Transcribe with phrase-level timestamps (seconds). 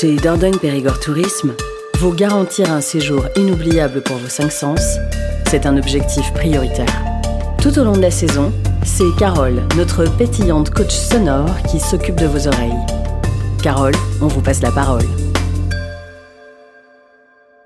[0.00, 1.56] Chez Dordogne Périgord Tourisme,
[1.98, 4.80] vous garantir un séjour inoubliable pour vos cinq sens,
[5.50, 7.02] c'est un objectif prioritaire.
[7.60, 8.52] Tout au long de la saison,
[8.84, 12.78] c'est Carole, notre pétillante coach sonore, qui s'occupe de vos oreilles.
[13.60, 15.02] Carole, on vous passe la parole.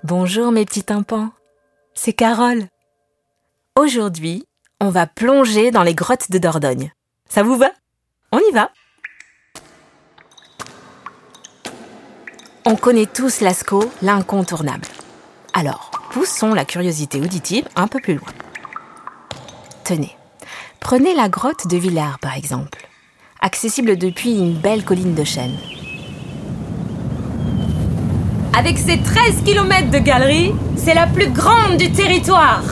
[0.03, 1.29] Bonjour mes petits tympans,
[1.93, 2.63] c'est Carole.
[3.77, 4.47] Aujourd'hui,
[4.81, 6.93] on va plonger dans les grottes de Dordogne.
[7.29, 7.69] Ça vous va?
[8.31, 8.71] On y va?
[12.65, 14.87] On connaît tous Lascaux, l'incontournable.
[15.53, 18.29] Alors, poussons la curiosité auditive un peu plus loin.
[19.83, 20.15] Tenez,
[20.79, 22.87] prenez la grotte de Villars par exemple,
[23.41, 25.57] accessible depuis une belle colline de chêne.
[28.57, 32.63] Avec ses 13 km de galerie, c'est la plus grande du territoire.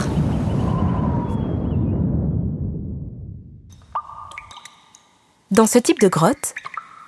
[5.50, 6.54] Dans ce type de grotte,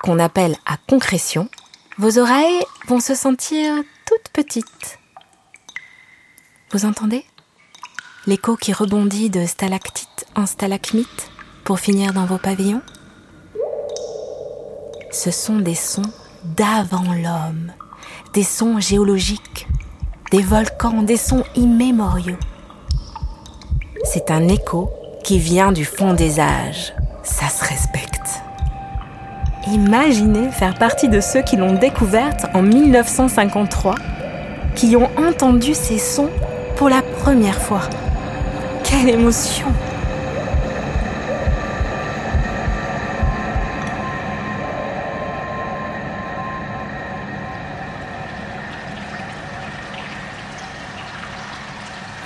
[0.02, 1.48] qu'on appelle à concrétion,
[1.98, 3.74] vos oreilles vont se sentir
[4.06, 4.98] toutes petites.
[6.70, 7.24] Vous entendez
[8.26, 11.30] L'écho qui rebondit de stalactite en stalagmite
[11.64, 12.82] pour finir dans vos pavillons?
[15.10, 16.10] Ce sont des sons
[16.42, 17.72] d'avant l'homme,
[18.32, 19.68] des sons géologiques,
[20.32, 22.38] des volcans, des sons immémoriaux.
[24.04, 24.90] C'est un écho
[25.22, 26.92] qui vient du fond des âges.
[27.22, 27.83] Ça se respecte.
[29.66, 33.94] Imaginez faire partie de ceux qui l'ont découverte en 1953,
[34.74, 36.28] qui ont entendu ces sons
[36.76, 37.80] pour la première fois.
[38.82, 39.66] Quelle émotion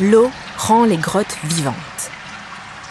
[0.01, 1.75] L'eau rend les grottes vivantes.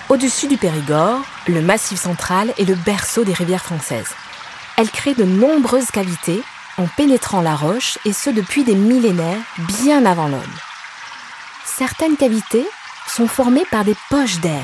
[0.10, 4.14] Au-dessus du Périgord, le Massif central est le berceau des rivières françaises.
[4.80, 6.44] Elle crée de nombreuses cavités
[6.78, 9.42] en pénétrant la roche, et ce depuis des millénaires,
[9.80, 10.42] bien avant l'homme.
[11.66, 12.68] Certaines cavités
[13.08, 14.64] sont formées par des poches d'air.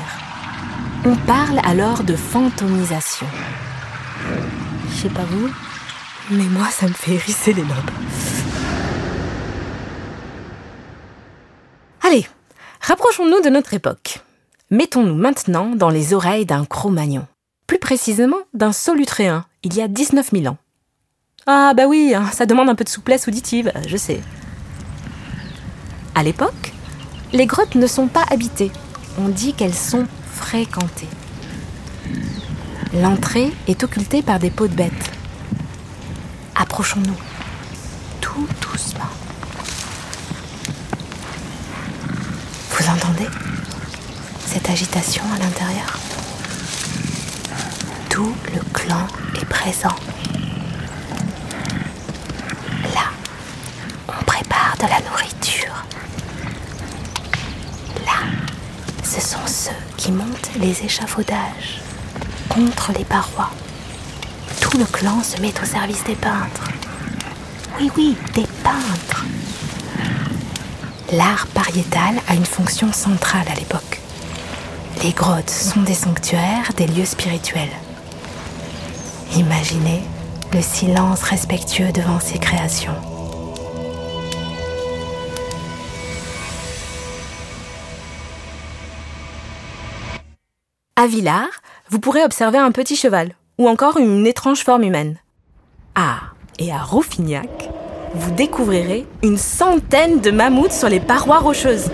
[1.04, 3.26] On parle alors de fantomisation.
[4.88, 5.50] Je sais pas vous,
[6.30, 7.90] mais moi ça me fait hérisser les lobes.
[12.02, 12.28] Allez,
[12.80, 14.20] rapprochons-nous de notre époque.
[14.70, 17.26] Mettons-nous maintenant dans les oreilles d'un Cro-Magnon.
[17.66, 20.58] Plus précisément d'un Solutréen, il y a 19 000 ans.
[21.46, 24.20] Ah bah oui, hein, ça demande un peu de souplesse auditive, je sais.
[26.14, 26.72] À l'époque,
[27.32, 28.70] les grottes ne sont pas habitées.
[29.18, 31.08] On dit qu'elles sont fréquentées.
[32.94, 35.10] L'entrée est occultée par des peaux de bêtes.
[36.54, 37.16] Approchons-nous,
[38.20, 39.04] tout doucement.
[42.70, 43.26] Vous entendez
[44.46, 45.98] cette agitation à l'intérieur?
[48.14, 49.96] Tout le clan est présent.
[52.94, 53.10] Là,
[54.06, 55.84] on prépare de la nourriture.
[58.06, 58.30] Là,
[59.02, 61.80] ce sont ceux qui montent les échafaudages
[62.48, 63.50] contre les parois.
[64.60, 66.68] Tout le clan se met au service des peintres.
[67.80, 69.24] Oui, oui, des peintres.
[71.10, 74.00] L'art pariétal a une fonction centrale à l'époque.
[75.02, 77.72] Les grottes sont des sanctuaires, des lieux spirituels.
[79.36, 80.02] Imaginez
[80.52, 82.94] le silence respectueux devant ces créations.
[90.94, 91.48] À Villars,
[91.88, 95.16] vous pourrez observer un petit cheval ou encore une étrange forme humaine.
[95.96, 96.20] Ah,
[96.60, 97.68] et à Rouffignac,
[98.14, 101.90] vous découvrirez une centaine de mammouths sur les parois rocheuses.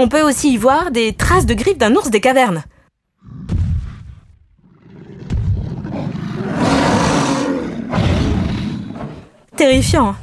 [0.00, 2.62] On peut aussi y voir des traces de griffes d'un ours des cavernes.
[9.56, 10.10] Terrifiant.
[10.10, 10.16] Hein.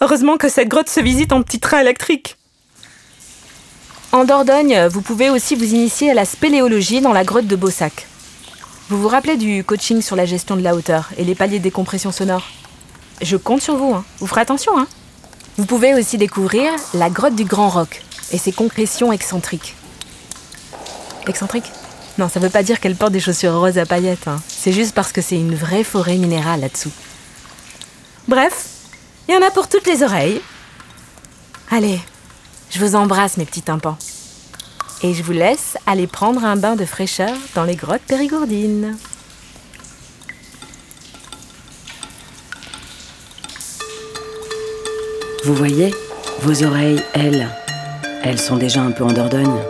[0.00, 2.38] Heureusement que cette grotte se visite en petit train électrique.
[4.12, 8.06] En Dordogne, vous pouvez aussi vous initier à la spéléologie dans la grotte de Beausac.
[8.88, 11.64] Vous vous rappelez du coaching sur la gestion de la hauteur et les paliers de
[11.64, 12.48] décompression sonore?
[13.20, 14.06] Je compte sur vous, hein.
[14.20, 14.72] vous ferez attention.
[14.78, 14.86] Hein.
[15.58, 19.74] Vous pouvez aussi découvrir la grotte du Grand Roc, et ses concrétions excentriques.
[21.26, 21.70] Excentrique
[22.18, 24.28] Non, ça veut pas dire qu'elle porte des chaussures roses à paillettes.
[24.28, 24.40] Hein.
[24.48, 26.92] C'est juste parce que c'est une vraie forêt minérale là-dessous.
[28.28, 28.66] Bref,
[29.28, 30.40] il y en a pour toutes les oreilles.
[31.70, 32.00] Allez,
[32.70, 33.96] je vous embrasse mes petits tympans.
[35.02, 38.96] Et je vous laisse aller prendre un bain de fraîcheur dans les grottes périgourdines.
[45.44, 45.94] Vous voyez,
[46.42, 47.48] vos oreilles, elles,
[48.22, 49.60] elles sont déjà un peu en Dordogne.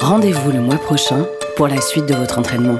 [0.00, 1.26] Rendez-vous le mois prochain
[1.56, 2.78] pour la suite de votre entraînement.